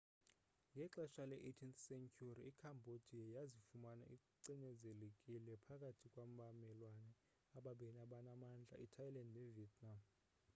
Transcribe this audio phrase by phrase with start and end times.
[0.75, 7.11] ngexesha le-18th sentyhuri icambodia yazifumana icinezelekile phakathi kwabamelwane
[7.57, 9.99] ababini abanamandla ithailand nevietnam